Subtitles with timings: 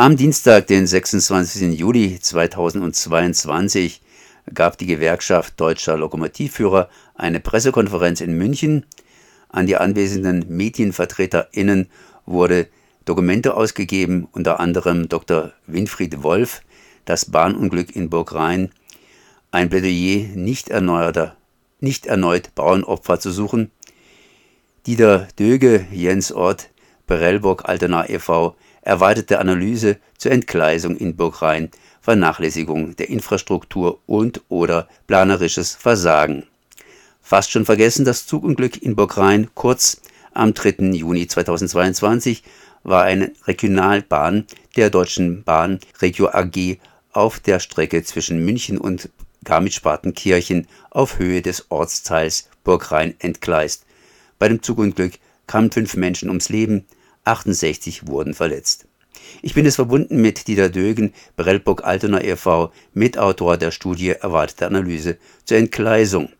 [0.00, 1.78] Am Dienstag, den 26.
[1.78, 4.00] Juli 2022,
[4.54, 8.86] gab die Gewerkschaft Deutscher Lokomotivführer eine Pressekonferenz in München.
[9.50, 11.90] An die anwesenden MedienvertreterInnen
[12.24, 12.68] wurde
[13.04, 15.52] Dokumente ausgegeben, unter anderem Dr.
[15.66, 16.62] Winfried Wolf,
[17.04, 18.72] das Bahnunglück in Burgrhein,
[19.50, 21.36] ein Plädoyer nicht, erneuerter,
[21.78, 23.70] nicht erneut Bauernopfer zu suchen.
[24.86, 26.70] Dieter Döge, Jens Ort,
[27.06, 36.46] Perelburg Altena e.V., erweiterte Analyse zur Entgleisung in Burgrhein, Vernachlässigung der Infrastruktur und/oder planerisches Versagen.
[37.20, 40.00] Fast schon vergessen, das Zugunglück in Burgrhein kurz
[40.32, 40.92] am 3.
[40.92, 42.42] Juni 2022
[42.82, 44.46] war eine Regionalbahn
[44.76, 46.78] der Deutschen Bahn Regio AG
[47.12, 49.10] auf der Strecke zwischen München und
[49.44, 53.84] Garmisch-Partenkirchen auf Höhe des Ortsteils Burgrhein entgleist.
[54.38, 55.14] Bei dem Zugunglück
[55.46, 56.86] kamen fünf Menschen ums Leben,
[57.24, 58.86] 68 wurden verletzt.
[59.42, 65.18] Ich bin es verbunden mit Dieter Dögen, Brellburg Altona e.V., Mitautor der Studie Erwartete Analyse
[65.44, 66.30] zur Entgleisung.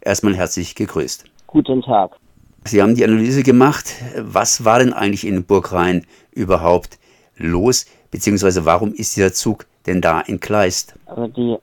[0.00, 1.24] Erstmal herzlich gegrüßt.
[1.46, 2.16] Guten Tag.
[2.64, 3.94] Sie haben die Analyse gemacht.
[4.16, 6.98] Was war denn eigentlich in Burgrhein überhaupt
[7.36, 10.94] los, beziehungsweise warum ist dieser Zug denn da entgleist?
[11.06, 11.56] Also die,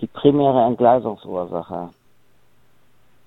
[0.00, 1.90] die primäre Entgleisungsursache,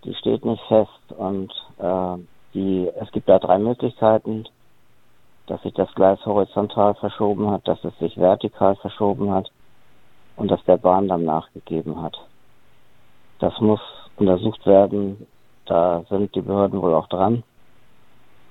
[0.03, 2.17] die steht nicht fest und äh,
[2.53, 4.45] die, es gibt da drei Möglichkeiten,
[5.47, 9.51] dass sich das Gleis horizontal verschoben hat, dass es sich vertikal verschoben hat
[10.35, 12.17] und dass der Bahn dann nachgegeben hat.
[13.39, 13.81] Das muss
[14.17, 15.27] untersucht werden,
[15.65, 17.43] da sind die Behörden wohl auch dran.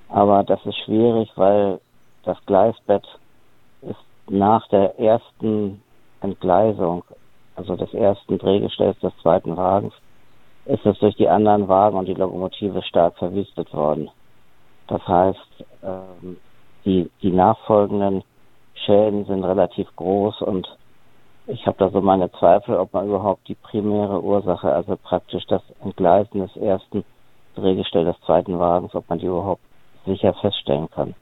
[0.09, 1.81] Aber das ist schwierig, weil
[2.25, 3.07] das Gleisbett
[3.83, 5.83] ist nach der ersten
[6.21, 7.05] Entgleisung,
[7.57, 9.95] also des ersten Drehgestells des zweiten Wagens,
[10.67, 14.11] ist es durch die anderen Wagen und die Lokomotive stark verwüstet worden.
[14.89, 16.37] Das heißt, ähm,
[16.85, 18.23] die, die nachfolgenden
[18.75, 20.69] Schäden sind relativ groß und
[21.47, 25.63] ich habe da so meine Zweifel, ob man überhaupt die primäre Ursache, also praktisch das
[25.83, 27.05] Entgleisen des ersten
[27.57, 29.63] Drehgestell des zweiten Wagens, ob man die überhaupt
[30.07, 31.15] sicher feststellen kann.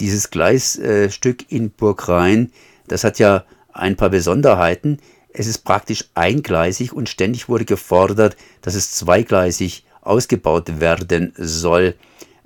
[0.00, 2.52] Dieses Gleisstück in Burgrhein,
[2.88, 4.98] das hat ja ein paar Besonderheiten.
[5.32, 11.94] Es ist praktisch eingleisig und ständig wurde gefordert, dass es zweigleisig ausgebaut werden soll.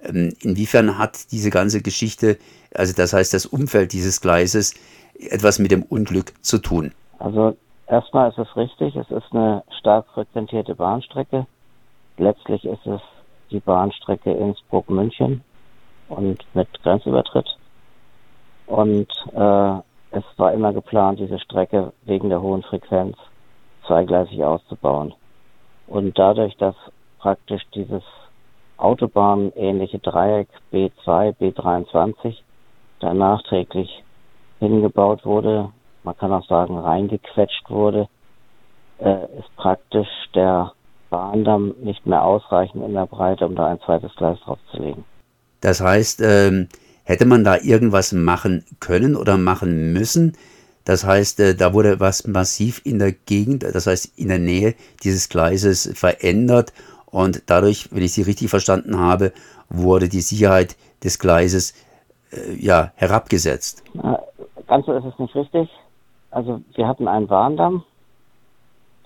[0.03, 2.39] Ähm, inwiefern hat diese ganze Geschichte,
[2.75, 4.75] also das heißt das Umfeld dieses Gleises,
[5.19, 6.93] etwas mit dem Unglück zu tun?
[7.19, 7.57] Also
[7.87, 11.47] erstmal ist es richtig, es ist eine stark frequentierte Bahnstrecke.
[12.19, 13.01] Letztlich ist es
[13.51, 15.43] die Bahnstrecke Innsbruck-München
[16.09, 17.47] und mit Grenzübertritt.
[18.67, 19.81] Und äh,
[20.15, 23.17] es war immer geplant, diese Strecke wegen der hohen Frequenz
[23.87, 25.15] zweigleisig auszubauen.
[25.87, 26.75] Und dadurch, dass
[27.19, 28.03] praktisch dieses
[28.77, 32.37] Autobahnähnliche Dreieck B2, B23
[33.01, 34.03] da nachträglich
[34.59, 35.71] hingebaut wurde,
[36.03, 38.09] man kann auch sagen reingequetscht wurde,
[38.99, 40.73] äh, ist praktisch der
[41.11, 45.05] Bahndamm nicht mehr ausreichend in der Breite, um da ein zweites Gleis draufzulegen.
[45.61, 46.69] Das heißt, ähm,
[47.05, 50.37] Hätte man da irgendwas machen können oder machen müssen?
[50.85, 54.75] Das heißt, äh, da wurde was massiv in der Gegend, das heißt in der Nähe
[55.03, 56.73] dieses Gleises verändert
[57.07, 59.33] und dadurch, wenn ich Sie richtig verstanden habe,
[59.69, 61.75] wurde die Sicherheit des Gleises
[62.33, 63.83] äh, ja herabgesetzt.
[64.67, 65.69] Ganz so ist es nicht richtig.
[66.31, 67.85] Also wir hatten einen Bahndamm.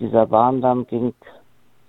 [0.01, 1.15] Dieser Bahndamm ging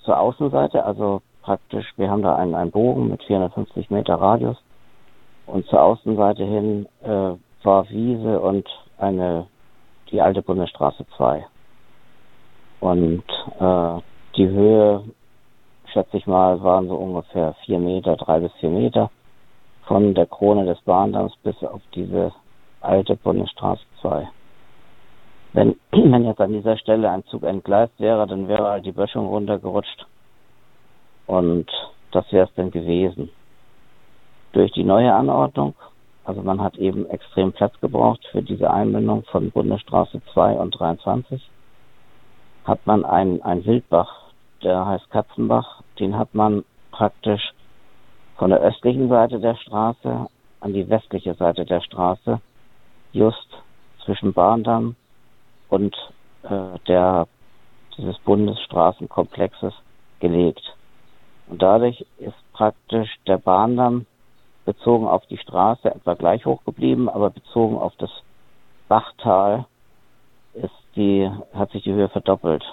[0.03, 4.57] zur Außenseite, also praktisch, wir haben da einen, einen Bogen mit 450 Meter Radius
[5.51, 7.31] und zur Außenseite hin äh,
[7.63, 8.67] war Wiese und
[8.97, 9.47] eine
[10.11, 11.45] die alte Bundesstraße 2.
[12.79, 13.23] Und
[13.59, 14.01] äh,
[14.35, 15.03] die Höhe,
[15.91, 19.11] schätze ich mal, waren so ungefähr vier Meter, drei bis vier Meter
[19.85, 22.31] von der Krone des Bahndamms bis auf diese
[22.81, 24.27] alte Bundesstraße 2.
[25.53, 29.27] Wenn, wenn jetzt an dieser Stelle ein Zug entgleist wäre, dann wäre halt die Böschung
[29.27, 30.05] runtergerutscht.
[31.27, 31.67] Und
[32.11, 33.29] das wäre es dann gewesen
[34.53, 35.75] durch die neue Anordnung.
[36.23, 41.41] Also man hat eben extrem Platz gebraucht für diese Einbindung von Bundesstraße 2 und 23.
[42.65, 44.31] Hat man einen, einen Wildbach,
[44.61, 47.53] der heißt Katzenbach, den hat man praktisch
[48.37, 50.27] von der östlichen Seite der Straße
[50.59, 52.39] an die westliche Seite der Straße,
[53.11, 53.47] just
[54.05, 54.95] zwischen Bahndamm
[55.69, 55.95] und
[56.43, 57.27] äh, der
[57.97, 59.73] dieses Bundesstraßenkomplexes
[60.19, 60.75] gelegt.
[61.47, 64.05] Und dadurch ist praktisch der Bahndamm
[64.69, 68.11] bezogen auf die Straße etwa gleich hoch geblieben, aber bezogen auf das
[68.87, 69.65] Bachtal
[70.53, 72.63] ist die, hat sich die Höhe verdoppelt.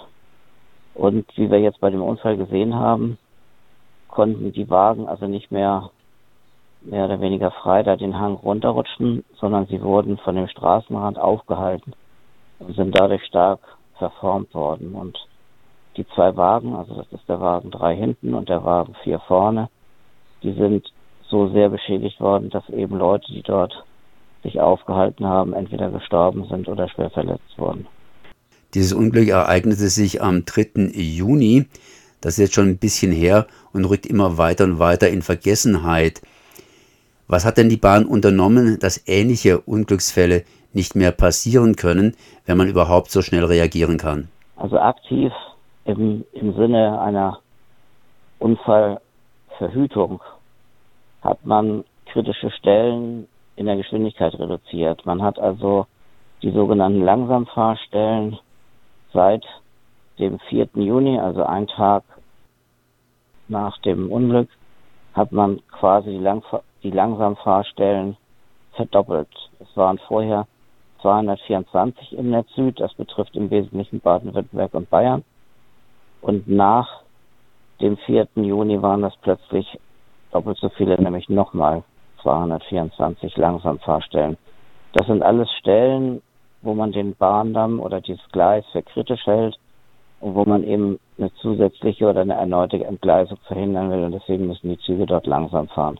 [0.93, 3.17] Und wie wir jetzt bei dem Unfall gesehen haben,
[4.09, 5.89] konnten die Wagen also nicht mehr
[6.81, 11.93] mehr oder weniger frei da den Hang runterrutschen, sondern sie wurden von dem Straßenrand aufgehalten
[12.59, 13.59] und sind dadurch stark
[13.97, 14.93] verformt worden.
[14.93, 15.17] Und
[15.97, 19.69] die zwei Wagen, also das ist der Wagen 3 hinten und der Wagen 4 vorne,
[20.43, 20.87] die sind
[21.29, 23.83] so sehr beschädigt worden, dass eben Leute, die dort
[24.43, 27.87] sich aufgehalten haben, entweder gestorben sind oder schwer verletzt wurden.
[28.73, 30.91] Dieses Unglück ereignete sich am 3.
[30.93, 31.65] Juni.
[32.21, 36.21] Das ist jetzt schon ein bisschen her und rückt immer weiter und weiter in Vergessenheit.
[37.27, 40.43] Was hat denn die Bahn unternommen, dass ähnliche Unglücksfälle
[40.73, 42.15] nicht mehr passieren können,
[42.45, 44.29] wenn man überhaupt so schnell reagieren kann?
[44.55, 45.31] Also aktiv
[45.85, 47.39] im, im Sinne einer
[48.39, 50.21] Unfallverhütung
[51.21, 55.05] hat man kritische Stellen in der Geschwindigkeit reduziert.
[55.05, 55.87] Man hat also
[56.41, 58.37] die sogenannten Langsamfahrstellen
[59.13, 59.43] seit
[60.19, 60.69] dem 4.
[60.75, 62.03] Juni, also ein Tag
[63.47, 64.49] nach dem Unglück,
[65.13, 66.43] hat man quasi die, Lang
[66.83, 68.17] die Langsamfahrstellen
[68.73, 69.29] verdoppelt.
[69.59, 70.47] Es waren vorher
[71.01, 75.23] 224 im Netz Süd, das betrifft im Wesentlichen Baden-Württemberg und Bayern.
[76.21, 77.01] Und nach
[77.81, 78.27] dem 4.
[78.35, 79.79] Juni waren das plötzlich
[80.31, 81.83] doppelt so viele, nämlich nochmal
[82.21, 84.37] 224 Langsamfahrstellen.
[84.93, 86.21] Das sind alles Stellen,
[86.61, 89.57] wo man den Bahndamm oder dieses Gleis für kritisch hält
[90.19, 94.69] und wo man eben eine zusätzliche oder eine erneute Entgleisung verhindern will und deswegen müssen
[94.69, 95.99] die Züge dort langsam fahren.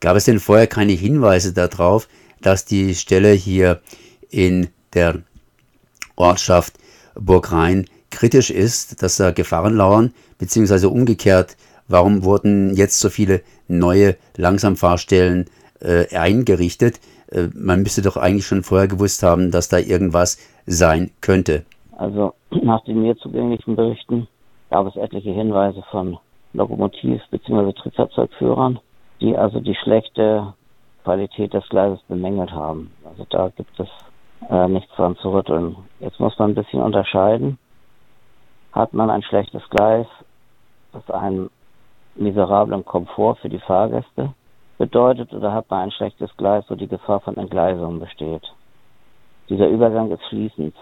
[0.00, 2.08] Gab es denn vorher keine Hinweise darauf,
[2.40, 3.80] dass die Stelle hier
[4.30, 5.22] in der
[6.16, 6.74] Ortschaft
[7.14, 11.56] Burgrhein kritisch ist, dass da Gefahren lauern, beziehungsweise umgekehrt,
[11.88, 15.46] warum wurden jetzt so viele neue Langsamfahrstellen
[15.80, 17.00] äh, eingerichtet?
[17.30, 21.64] Äh, man müsste doch eigentlich schon vorher gewusst haben, dass da irgendwas sein könnte.
[21.96, 24.28] Also nach den mir zugänglichen Berichten
[24.70, 26.18] gab es etliche Hinweise von
[26.54, 27.72] Lokomotiv- bzw.
[27.72, 28.80] Triebfahrzeugführern,
[29.20, 30.54] die also die schlechte
[31.04, 32.90] Qualität des Gleises bemängelt haben.
[33.04, 33.88] Also da gibt es
[34.50, 35.76] äh, nichts dran zu rütteln.
[36.00, 37.58] Jetzt muss man ein bisschen unterscheiden.
[38.72, 40.06] Hat man ein schlechtes Gleis,
[40.92, 41.50] das einen
[42.16, 44.32] miserablen Komfort für die Fahrgäste
[44.78, 48.42] bedeutet oder hat man ein schlechtes Gleis, wo die Gefahr von Entgleisung besteht.
[49.48, 50.74] Dieser Übergang ist fließend.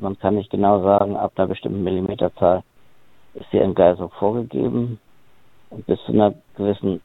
[0.00, 2.62] Man kann nicht genau sagen, ab einer bestimmten Millimeterzahl
[3.34, 4.98] ist die Entgleisung vorgegeben
[5.70, 7.00] und bis zu einer gewissen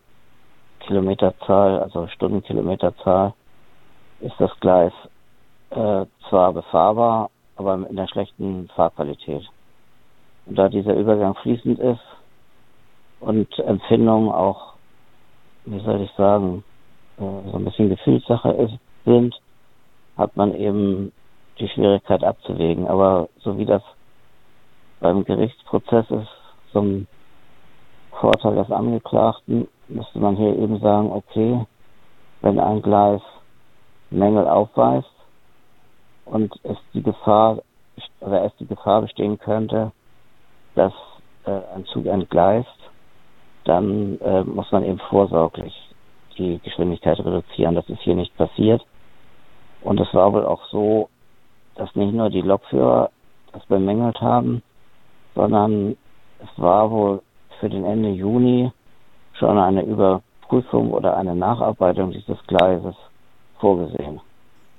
[0.81, 3.33] Kilometerzahl, also Stundenkilometerzahl,
[4.21, 4.93] ist das Gleis
[5.71, 9.43] äh, zwar befahrbar, aber in der schlechten Fahrqualität.
[10.45, 12.01] Und da dieser Übergang fließend ist
[13.21, 14.73] und Empfindungen auch,
[15.65, 16.63] wie soll ich sagen,
[17.17, 18.73] äh, so ein bisschen Gefühlssache ist,
[19.05, 19.39] sind,
[20.17, 21.11] hat man eben
[21.59, 22.87] die Schwierigkeit abzuwägen.
[22.87, 23.83] Aber so wie das
[24.99, 26.29] beim Gerichtsprozess ist,
[26.71, 27.07] zum
[28.19, 31.65] Vorteil des Angeklagten, müsste man hier eben sagen, okay,
[32.41, 33.21] wenn ein Gleis
[34.09, 35.07] Mängel aufweist
[36.25, 37.59] und es die Gefahr
[38.19, 39.91] oder es die Gefahr bestehen könnte,
[40.75, 40.93] dass
[41.45, 42.69] äh, ein Zug entgleist,
[43.65, 45.73] dann äh, muss man eben vorsorglich
[46.37, 47.75] die Geschwindigkeit reduzieren.
[47.75, 48.81] Das ist hier nicht passiert.
[49.81, 51.09] Und es war wohl auch so,
[51.75, 53.09] dass nicht nur die Lokführer
[53.53, 54.61] das bemängelt haben,
[55.35, 55.97] sondern
[56.39, 57.21] es war wohl
[57.59, 58.71] für den Ende Juni
[59.33, 62.95] schon eine Überprüfung oder eine Nacharbeitung dieses Gleises
[63.59, 64.19] vorgesehen.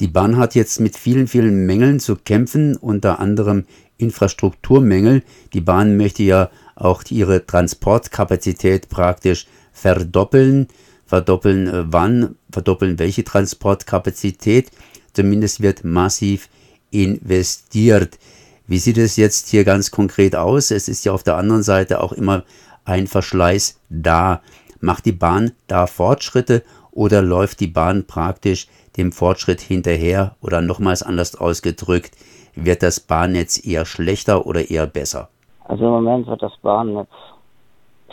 [0.01, 3.67] Die Bahn hat jetzt mit vielen, vielen Mängeln zu kämpfen, unter anderem
[3.99, 5.23] Infrastrukturmängel.
[5.53, 10.69] Die Bahn möchte ja auch ihre Transportkapazität praktisch verdoppeln.
[11.07, 12.37] Verdoppeln äh, wann?
[12.51, 14.71] Verdoppeln welche Transportkapazität?
[15.13, 16.49] Zumindest wird massiv
[16.91, 18.19] investiert.
[18.67, 20.71] Wie sieht es jetzt hier ganz konkret aus?
[20.71, 22.45] Es ist ja auf der anderen Seite auch immer
[22.85, 24.43] ein Verschleiß da.
[24.81, 31.03] Macht die Bahn da Fortschritte oder läuft die Bahn praktisch dem Fortschritt hinterher oder nochmals
[31.03, 32.17] anders ausgedrückt,
[32.55, 35.31] wird das Bahnnetz eher schlechter oder eher besser?
[35.73, 37.09] Also im Moment wird das Bahnnetz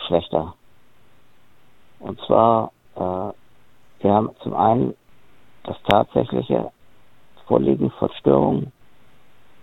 [0.08, 0.54] schlechter.
[2.00, 3.34] Und zwar, äh,
[4.02, 4.96] wir haben zum einen
[5.66, 6.72] das tatsächliche
[7.48, 8.72] Vorliegen von Störungen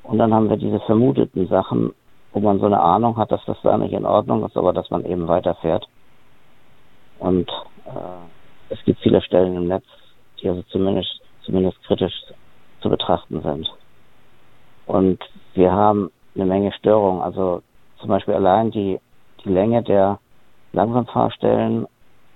[0.02, 1.94] und dann haben wir diese vermuteten Sachen,
[2.34, 4.90] wo man so eine Ahnung hat, dass das da nicht in Ordnung ist, aber dass
[4.90, 5.88] man eben weiterfährt.
[7.18, 7.48] Und
[7.86, 9.86] äh, es gibt viele Stellen im Netz,
[10.42, 12.12] die also zumindest, zumindest kritisch
[12.82, 13.74] zu betrachten sind.
[14.84, 15.18] Und
[15.54, 17.22] wir haben eine Menge Störungen.
[17.22, 17.62] Also
[18.00, 19.00] zum Beispiel allein die,
[19.44, 20.18] die Länge der
[20.72, 21.86] Langsamfahrstellen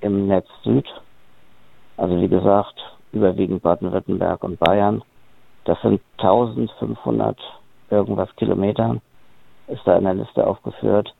[0.00, 0.86] im Netz Süd,
[1.96, 2.74] also wie gesagt,
[3.12, 5.02] überwiegend Baden-Württemberg und Bayern,
[5.64, 7.38] das sind 1500
[7.90, 8.96] irgendwas Kilometer,
[9.66, 11.14] ist da in der Liste aufgeführt,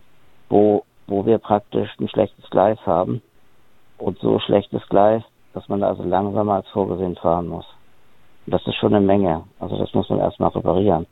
[0.49, 3.23] wo, wo wir praktisch ein schlechtes Gleis haben.
[3.99, 7.67] Und so schlechtes Gleis, dass man also langsamer als vorgesehen fahren muss.
[8.47, 9.45] Und das ist schon eine Menge.
[9.59, 11.07] Also das muss man erstmal reparieren.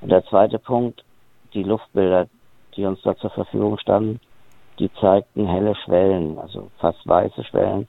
[0.00, 1.04] Und der zweite Punkt,
[1.52, 2.28] die Luftbilder,
[2.78, 4.20] die uns da zur Verfügung standen,
[4.78, 7.88] die zeigten helle Schwellen, also fast weiße Schwellen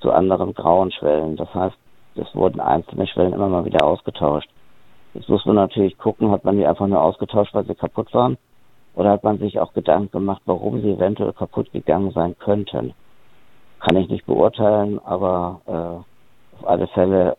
[0.00, 1.36] zu anderen grauen Schwellen.
[1.36, 1.76] Das heißt,
[2.16, 4.48] es wurden einzelne Schwellen immer mal wieder ausgetauscht.
[5.12, 8.38] Jetzt muss man natürlich gucken, hat man die einfach nur ausgetauscht, weil sie kaputt waren?
[8.94, 12.94] Oder hat man sich auch Gedanken gemacht, warum sie eventuell kaputt gegangen sein könnten?
[13.80, 17.36] Kann ich nicht beurteilen, aber äh, auf alle Fälle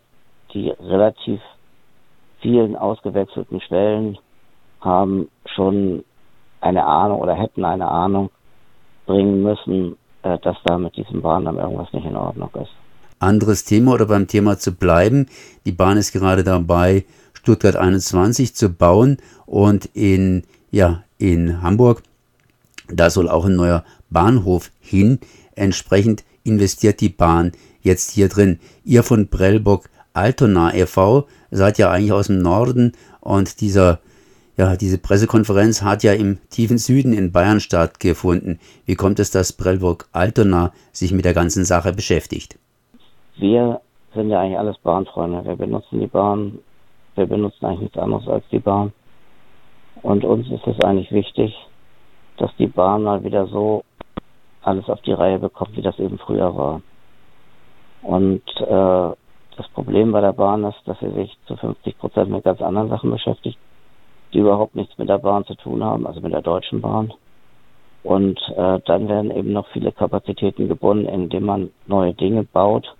[0.52, 1.40] die relativ
[2.40, 4.18] vielen ausgewechselten Schwellen
[4.80, 6.04] haben schon
[6.60, 8.30] eine Ahnung oder hätten eine Ahnung
[9.06, 12.72] bringen müssen, äh, dass da mit diesem Bahndamm irgendwas nicht in Ordnung ist.
[13.18, 15.26] Anderes Thema oder beim Thema zu bleiben.
[15.64, 22.02] Die Bahn ist gerade dabei, Stuttgart 21 zu bauen und in, ja, in Hamburg,
[22.88, 25.18] da soll auch ein neuer Bahnhof hin.
[25.54, 28.58] Entsprechend investiert die Bahn jetzt hier drin.
[28.84, 31.26] Ihr von Prellbock Altona e.V.
[31.50, 34.00] seid ja eigentlich aus dem Norden und dieser
[34.56, 38.58] ja, diese Pressekonferenz hat ja im tiefen Süden in Bayern stattgefunden.
[38.86, 42.58] Wie kommt es, dass Prellburg Altona sich mit der ganzen Sache beschäftigt?
[43.36, 43.80] Wir
[44.14, 45.44] sind ja eigentlich alles Bahnfreunde.
[45.44, 46.58] Wir benutzen die Bahn.
[47.16, 48.92] Wir benutzen eigentlich nichts anderes als die Bahn.
[50.02, 51.54] Und uns ist es eigentlich wichtig,
[52.38, 53.84] dass die Bahn mal wieder so
[54.62, 56.80] alles auf die Reihe bekommt, wie das eben früher war.
[58.02, 59.16] Und äh,
[59.56, 62.88] das Problem bei der Bahn ist, dass sie sich zu 50 Prozent mit ganz anderen
[62.88, 63.58] Sachen beschäftigt,
[64.32, 67.12] die überhaupt nichts mit der Bahn zu tun haben, also mit der Deutschen Bahn.
[68.02, 72.94] Und äh, dann werden eben noch viele Kapazitäten gebunden, indem man neue Dinge baut,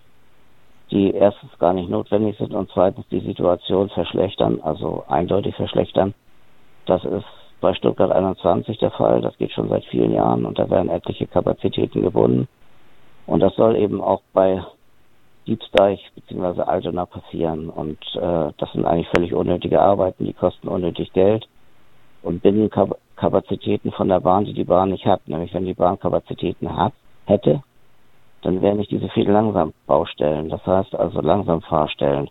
[0.90, 6.14] die erstens gar nicht notwendig sind und zweitens die Situation verschlechtern, also eindeutig verschlechtern.
[6.86, 7.24] Das ist
[7.60, 9.20] bei Stuttgart 21 der Fall.
[9.20, 12.48] Das geht schon seit vielen Jahren und da werden etliche Kapazitäten gebunden.
[13.26, 14.62] Und das soll eben auch bei
[15.46, 16.62] Diebsteich bzw.
[16.62, 17.68] Altona passieren.
[17.68, 21.46] Und äh, das sind eigentlich völlig unnötige Arbeiten, die kosten unnötig Geld
[22.22, 22.70] und binden
[23.16, 25.26] Kapazitäten von der Bahn, die die Bahn nicht hat.
[25.28, 26.92] Nämlich wenn die Bahn Kapazitäten hat,
[27.26, 27.62] hätte,
[28.42, 30.48] dann wären nicht diese vielen Langsambaustellen.
[30.48, 32.28] Das heißt also Langsamfahrstellen,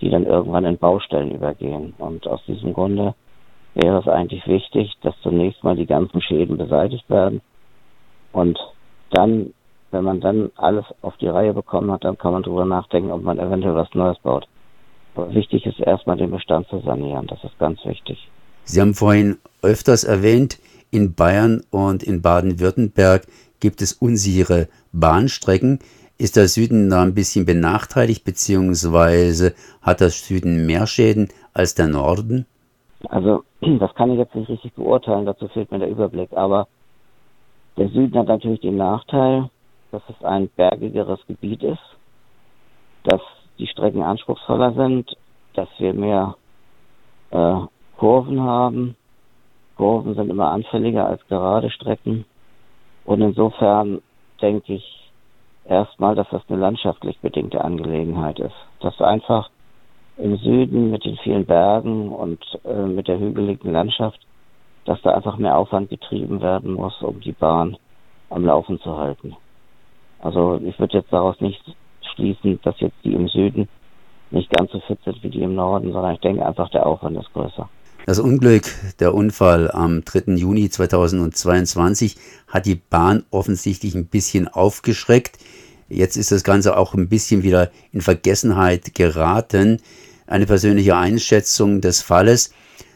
[0.00, 1.94] die dann irgendwann in Baustellen übergehen.
[1.98, 3.14] Und aus diesem Grunde
[3.74, 7.40] wäre es eigentlich wichtig, dass zunächst mal die ganzen Schäden beseitigt werden
[8.32, 8.58] und
[9.10, 9.52] dann
[9.90, 13.22] wenn man dann alles auf die Reihe bekommen hat, dann kann man darüber nachdenken, ob
[13.22, 14.46] man eventuell was Neues baut.
[15.14, 17.26] Aber wichtig ist erstmal den Bestand zu sanieren.
[17.26, 18.28] Das ist ganz wichtig.
[18.64, 20.58] Sie haben vorhin öfters erwähnt,
[20.90, 23.26] in Bayern und in Baden-Württemberg
[23.60, 25.78] gibt es unsichere Bahnstrecken.
[26.18, 31.88] Ist der Süden da ein bisschen benachteiligt, beziehungsweise hat der Süden mehr Schäden als der
[31.88, 32.46] Norden?
[33.08, 36.32] Also, das kann ich jetzt nicht richtig beurteilen, dazu fehlt mir der Überblick.
[36.32, 36.68] Aber
[37.76, 39.48] der Süden hat natürlich den Nachteil,
[39.90, 41.96] dass es ein bergigeres Gebiet ist,
[43.04, 43.20] dass
[43.58, 45.16] die Strecken anspruchsvoller sind,
[45.54, 46.36] dass wir mehr
[47.30, 47.56] äh,
[47.96, 48.96] Kurven haben.
[49.76, 52.24] Kurven sind immer anfälliger als gerade Strecken.
[53.04, 54.02] Und insofern
[54.40, 55.10] denke ich
[55.64, 58.54] erstmal, dass das eine landschaftlich bedingte Angelegenheit ist.
[58.80, 59.50] Dass einfach
[60.16, 64.20] im Süden mit den vielen Bergen und äh, mit der hügeligen Landschaft,
[64.84, 67.76] dass da einfach mehr Aufwand getrieben werden muss, um die Bahn
[68.28, 69.36] am Laufen zu halten.
[70.22, 71.62] Also ich würde jetzt daraus nicht
[72.14, 73.68] schließen, dass jetzt die im Süden
[74.30, 77.18] nicht ganz so fit sind wie die im Norden, sondern ich denke einfach, der Aufwand
[77.18, 77.68] ist größer.
[78.06, 78.64] Das Unglück,
[78.98, 80.34] der Unfall am 3.
[80.34, 82.16] Juni 2022
[82.48, 85.38] hat die Bahn offensichtlich ein bisschen aufgeschreckt.
[85.88, 89.82] Jetzt ist das Ganze auch ein bisschen wieder in Vergessenheit geraten.
[90.26, 92.54] Eine persönliche Einschätzung des Falles.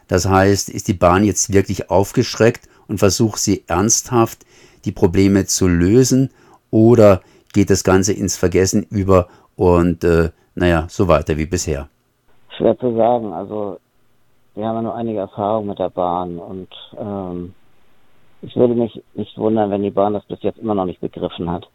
[0.09, 4.47] Das heißt, ist die Bahn jetzt wirklich aufgeschreckt und versucht sie ernsthaft,
[4.85, 6.31] die Probleme zu lösen
[6.75, 7.21] oder
[7.53, 11.89] geht das Ganze ins Vergessen über und äh, naja, so weiter wie bisher?
[12.57, 13.33] Schwer zu sagen.
[13.33, 13.79] Also
[14.57, 17.55] wir haben ja nur einige Erfahrungen mit der Bahn und ähm,
[18.43, 21.49] ich würde mich nicht wundern, wenn die Bahn das bis jetzt immer noch nicht begriffen
[21.49, 21.69] hat,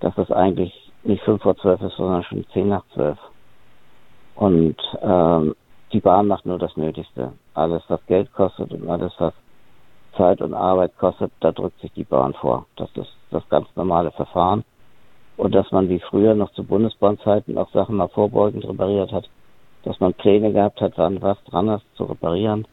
[0.00, 3.18] dass das eigentlich nicht fünf vor zwölf ist, sondern schon zehn nach zwölf.
[4.34, 5.54] Und ähm,
[5.94, 7.32] die Bahn macht nur das Nötigste.
[7.54, 9.32] Alles, was Geld kostet und alles, was
[10.12, 12.66] Zeit und Arbeit kostet, da drückt sich die Bahn vor.
[12.76, 14.64] Das ist das ganz normale Verfahren.
[15.36, 19.28] Und dass man wie früher noch zu Bundesbahnzeiten auch Sachen mal vorbeugend repariert hat,
[19.84, 22.66] dass man Pläne gehabt hat, wann was dran ist zu reparieren,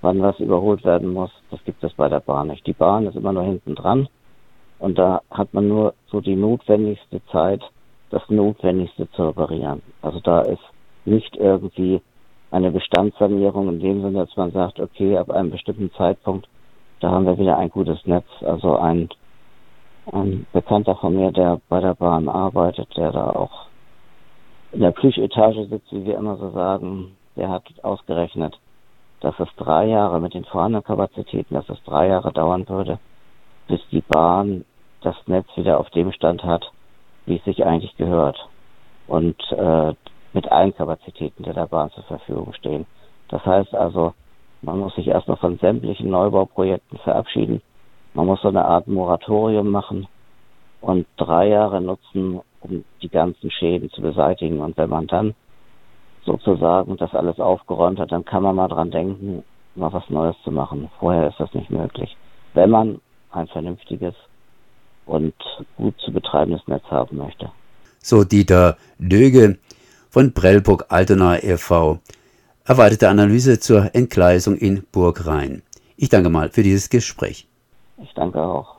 [0.00, 2.66] wann was überholt werden muss, das gibt es bei der Bahn nicht.
[2.66, 4.08] Die Bahn ist immer nur hinten dran
[4.78, 7.62] und da hat man nur so die notwendigste Zeit,
[8.10, 9.82] das Notwendigste zu reparieren.
[10.00, 10.62] Also da ist
[11.04, 12.00] nicht irgendwie
[12.50, 16.48] eine Bestandssanierung in dem Sinne, dass man sagt, okay, ab einem bestimmten Zeitpunkt
[17.00, 19.08] da haben wir wieder ein gutes Netz, also ein
[20.12, 23.66] ein Bekannter von mir, der bei der Bahn arbeitet, der da auch
[24.72, 28.58] in der Plüschetage sitzt, wie wir immer so sagen, der hat ausgerechnet,
[29.20, 32.98] dass es drei Jahre mit den vorhandenen Kapazitäten, dass es drei Jahre dauern würde,
[33.68, 34.64] bis die Bahn
[35.00, 36.70] das Netz wieder auf dem Stand hat,
[37.26, 38.38] wie es sich eigentlich gehört.
[39.08, 39.94] Und äh,
[40.32, 42.86] mit allen Kapazitäten, die der Bahn zur Verfügung stehen.
[43.28, 44.14] Das heißt also,
[44.62, 47.62] man muss sich erstmal von sämtlichen Neubauprojekten verabschieden.
[48.14, 50.08] Man muss so eine Art Moratorium machen
[50.80, 54.60] und drei Jahre nutzen, um die ganzen Schäden zu beseitigen.
[54.60, 55.34] Und wenn man dann
[56.24, 59.44] sozusagen das alles aufgeräumt hat, dann kann man mal dran denken,
[59.74, 60.90] mal was Neues zu machen.
[60.98, 62.16] Vorher ist das nicht möglich.
[62.54, 64.14] Wenn man ein vernünftiges
[65.04, 65.34] und
[65.76, 67.50] gut zu betreibendes Netz haben möchte.
[67.98, 69.58] So Dieter Löge
[70.10, 71.98] von Prellburg Altona e.V.
[72.68, 75.62] Erweiterte Analyse zur Entgleisung in Burgrhein.
[75.96, 77.46] Ich danke mal für dieses Gespräch.
[78.02, 78.75] Ich danke auch.